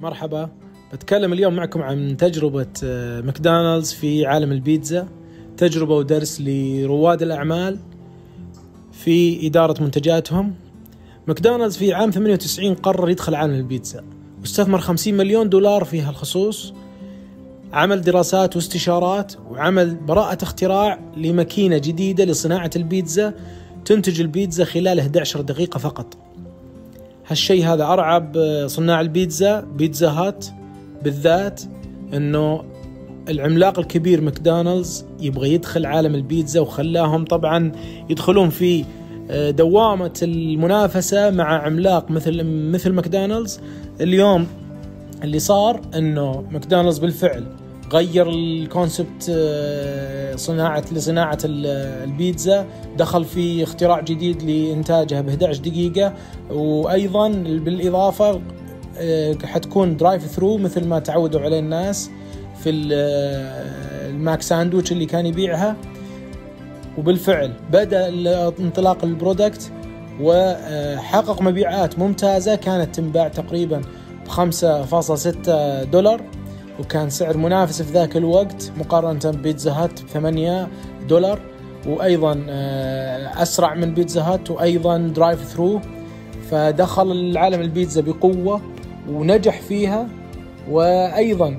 مرحبا. 0.00 0.48
بتكلم 0.92 1.32
اليوم 1.32 1.56
معكم 1.56 1.82
عن 1.82 2.16
تجربة 2.16 2.66
آه، 2.84 3.20
ماكدونالدز 3.20 3.92
في 3.92 4.26
عالم 4.26 4.52
البيتزا. 4.52 5.08
تجربة 5.56 5.94
ودرس 5.94 6.40
لرواد 6.40 7.22
الأعمال 7.22 7.78
في 8.92 9.46
إدارة 9.46 9.82
منتجاتهم. 9.82 10.54
ماكدونالدز 11.28 11.76
في 11.76 11.94
عام 11.94 12.10
98 12.10 12.74
قرر 12.74 13.10
يدخل 13.10 13.34
عالم 13.34 13.54
البيتزا 13.54 14.04
واستثمر 14.40 14.78
50 14.78 15.14
مليون 15.14 15.48
دولار 15.48 15.84
في 15.84 16.00
هالخصوص. 16.00 16.74
عمل 17.72 18.00
دراسات 18.02 18.56
واستشارات 18.56 19.32
وعمل 19.50 19.94
براءة 19.94 20.38
اختراع 20.42 21.00
لماكينة 21.16 21.78
جديدة 21.78 22.24
لصناعة 22.24 22.70
البيتزا 22.76 23.34
تنتج 23.84 24.20
البيتزا 24.20 24.64
خلال 24.64 25.00
11 25.00 25.40
دقيقة 25.40 25.78
فقط. 25.78 26.27
هالشيء 27.28 27.66
هذا 27.66 27.84
ارعب 27.84 28.36
صناع 28.66 29.00
البيتزا 29.00 29.60
بيتزا 29.60 30.10
هات 30.10 30.46
بالذات 31.04 31.62
إنه 32.14 32.64
العملاق 33.28 33.78
الكبير 33.78 34.20
ماكدونالدز 34.20 35.04
يبغى 35.20 35.52
يدخل 35.54 35.86
عالم 35.86 36.14
البيتزا 36.14 36.60
وخلاهم 36.60 37.24
طبعا 37.24 37.72
يدخلون 38.10 38.50
في 38.50 38.84
آه، 39.30 39.50
دوامة 39.50 40.20
المنافسة 40.22 41.30
مع 41.30 41.62
عملاق 41.62 42.10
مثل 42.10 42.42
مثل 42.44 42.92
ماكدونالدز. 42.92 43.60
اليوم 44.00 44.46
اللي 45.24 45.38
صار 45.38 45.80
إنه 45.94 46.44
ماكدونالدز 46.50 46.98
بالفعل 46.98 47.44
غير 47.92 48.30
ال 48.30 48.42
concept 48.42 49.30
آه، 49.30 50.36
صناعة 50.36 50.84
لصناعة 50.92 51.38
البيتزا. 51.44 52.66
دخل 52.98 53.24
في 53.24 53.62
اختراع 53.62 54.00
جديد 54.00 54.42
لإنتاجها 54.42 55.20
ب 55.20 55.28
11 55.28 55.60
دقيقة. 55.60 56.14
وأيضا 56.50 57.28
بالإضافة 57.38 58.40
آه، 58.98 59.36
حتكون 59.44 59.96
drive 59.96 60.26
thru 60.26 60.58
مثل 60.58 60.86
ما 60.86 60.98
تعودوا 60.98 61.40
عليه 61.40 61.58
الناس 61.58 62.10
في 62.62 62.88
آه، 62.92 64.08
الماك 64.08 64.42
ساندويتش 64.42 64.92
اللي 64.92 65.06
كان 65.06 65.26
يبيعها. 65.26 65.76
وبالفعل 66.98 67.52
بدأ 67.72 68.08
انطلاق 68.60 69.04
ال 69.04 69.12
product 69.12 69.72
وحقق 70.20 71.42
مبيعات 71.42 71.98
ممتازة. 71.98 72.54
كانت 72.54 72.96
تنباع 72.96 73.28
تقريبا 73.28 73.82
ب 74.26 74.28
5.6 74.28 75.84
دولار. 75.84 76.20
وكان 76.78 77.10
سعر 77.10 77.36
منافس 77.36 77.82
في 77.82 77.92
ذاك 77.92 78.16
الوقت 78.16 78.72
مقارنة 78.78 79.20
ببيتزا 79.24 79.72
هات 79.72 79.98
8 79.98 80.68
دولار 81.08 81.40
وأيضا 81.86 82.44
آه، 82.48 83.42
أسرع 83.42 83.74
من 83.74 83.94
بيتزا 83.94 84.22
هات 84.22 84.50
وأيضا 84.50 84.98
drive 84.98 85.44
thru 85.44 85.80
فدخل 86.50 87.12
العالم 87.12 87.60
البيتزا 87.60 88.00
بقوة 88.00 88.60
ونجح 89.08 89.60
فيها. 89.60 90.08
وأيضا 90.70 91.56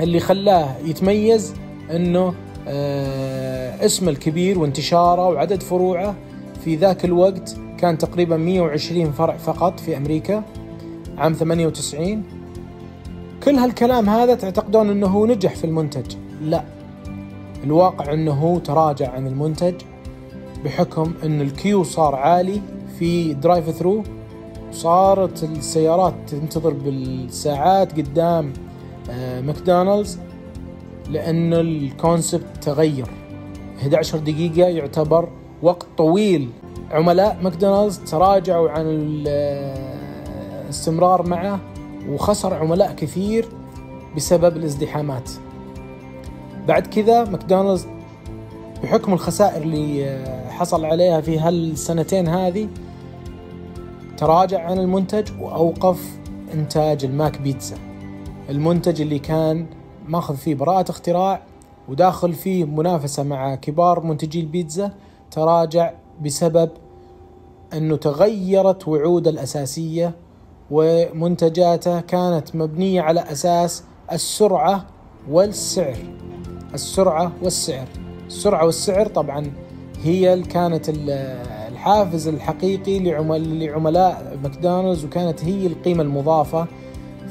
اللي 0.00 0.20
خلاه 0.20 0.76
يتميز 0.84 1.54
إنه 1.90 2.34
آه، 2.68 3.86
اسمه 3.86 4.10
الكبير 4.10 4.58
وانتشاره 4.58 5.28
وعدد 5.28 5.62
فروعه 5.62 6.14
في 6.64 6.76
ذاك 6.76 7.04
الوقت 7.04 7.56
كان 7.78 7.98
تقريبا 7.98 8.36
120 8.36 9.12
فرع 9.12 9.36
فقط 9.36 9.80
في 9.80 9.96
أمريكا 9.96 10.44
عام 11.18 11.32
98 11.32 12.39
كل 13.42 13.54
هالكلام 13.54 14.08
هذا 14.08 14.34
تعتقدون 14.34 14.90
إنه 14.90 15.06
هو 15.06 15.26
نجح 15.26 15.54
في 15.54 15.64
المنتج؟ 15.64 16.16
لا. 16.42 16.64
الواقع 17.64 18.12
إنه 18.12 18.32
هو 18.32 18.58
تراجع 18.58 19.10
عن 19.10 19.26
المنتج 19.26 19.74
بحكم 20.64 21.12
إن 21.24 21.40
ال 21.40 21.47
queue 21.47 21.82
صار 21.82 22.14
عالي 22.14 22.60
في 22.98 23.34
drive 23.34 23.70
thru 23.70 24.02
صارت 24.72 25.44
السيارات 25.44 26.14
تنتظر 26.26 26.72
بالساعات 26.72 27.92
قدام 28.00 28.52
آه، 29.10 29.40
ماكدونالدز 29.40 30.18
لأن 31.10 31.54
ال 31.54 31.65
concept 31.65 32.46
تغير. 32.62 33.06
11 33.78 34.18
دقيقة 34.18 34.68
يعتبر 34.68 35.28
وقت 35.62 35.86
طويل. 35.98 36.50
عملاء 36.90 37.38
ماكدونالدز 37.42 37.98
تراجعوا 37.98 38.70
عن 38.70 38.84
الاستمرار 40.68 41.28
معه. 41.28 41.60
وخسر 42.08 42.54
عملاء 42.54 42.92
كثير 42.94 43.48
بسبب 44.16 44.56
الازدحامات. 44.56 45.30
بعد 46.68 46.86
كذا 46.86 47.24
ماكدونالدز 47.24 47.86
بحكم 48.82 49.12
الخسائر 49.12 49.62
اللي 49.62 50.24
حصل 50.48 50.84
عليها 50.84 51.20
في 51.20 51.38
هالسنتين 51.38 52.28
هذه 52.28 52.68
تراجع 54.16 54.66
عن 54.66 54.78
المنتج 54.78 55.28
وأوقف 55.40 56.18
إنتاج 56.54 57.04
الماك 57.04 57.40
بيتزا. 57.40 57.76
المنتج 58.50 59.00
اللي 59.00 59.18
كان 59.18 59.66
ماخذ 60.08 60.36
فيه 60.36 60.54
براءة 60.54 60.90
اختراع 60.90 61.42
وداخل 61.88 62.32
فيه 62.32 62.64
منافسة 62.64 63.22
مع 63.22 63.54
كبار 63.54 64.00
منتجي 64.00 64.40
البيتزا 64.40 64.92
تراجع 65.30 65.92
بسبب 66.22 66.70
أنه 67.72 67.96
تغيرت 67.96 68.88
وعوده 68.88 69.30
الأساسية 69.30 70.14
ومنتجاته 70.70 72.00
كانت 72.00 72.56
مبنية 72.56 73.00
على 73.02 73.20
أساس 73.20 73.84
السرعة 74.12 74.86
والسعر. 75.30 75.96
السرعة 76.74 77.32
والسعر. 77.42 77.86
السرعة 78.26 78.64
والسعر 78.64 79.06
طبعا 79.06 79.52
هي 80.02 80.42
كانت 80.42 80.86
الحافز 81.68 82.28
الحقيقي 82.28 82.98
لعملاء 82.98 84.38
ماكدونالدز 84.42 85.04
وكانت 85.04 85.44
هي 85.44 85.66
القيمة 85.66 86.02
المضافة 86.02 86.66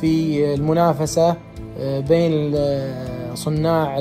في 0.00 0.54
المنافسة 0.54 1.36
آه، 1.78 2.00
بين 2.00 2.54
صناع 3.34 3.98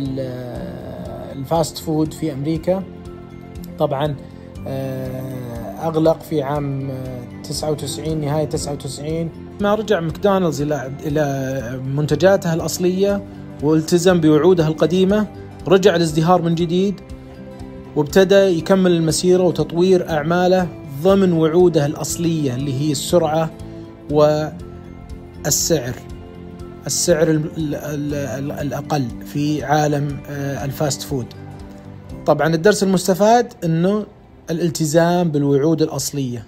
ال 1.31 1.41
fast 1.41 1.77
food 1.77 2.13
في 2.13 2.33
أمريكا. 2.33 2.83
طبعا 3.79 4.15
آه، 4.67 5.50
أغلق 5.81 6.21
في 6.21 6.41
عام 6.41 6.89
99 7.43 8.21
نهاية 8.21 8.45
99 8.45 9.29
ما 9.61 9.75
رجع 9.75 9.99
ماكدونالدز 9.99 10.61
إلى 10.61 10.91
إلى 11.05 11.79
منتجاته 11.95 12.53
الأصلية 12.53 13.23
والتزم 13.63 14.21
بوعوده 14.21 14.67
القديمة. 14.67 15.27
رجع 15.67 15.95
الازدهار 15.95 16.41
من 16.41 16.55
جديد 16.55 16.99
وابتدى 17.95 18.35
يكمل 18.35 18.91
المسيرة 18.91 19.43
وتطوير 19.43 20.09
أعماله 20.09 20.67
ضمن 21.03 21.33
وعوده 21.33 21.85
الأصلية 21.85 22.55
اللي 22.55 22.73
هي 22.81 22.91
السرعة 22.91 23.49
والسعر. 24.11 25.93
السعر 26.85 27.41
الأقل 28.61 29.05
في 29.25 29.63
عالم 29.63 30.17
آه، 30.29 30.65
ال 30.65 30.73
fast 30.73 31.01
food. 31.01 31.25
طبعا 32.25 32.55
الدرس 32.55 32.83
المستفاد 32.83 33.53
أنه 33.63 34.05
الالتزام 34.49 35.31
بالوعود 35.31 35.81
الأصلية. 35.81 36.45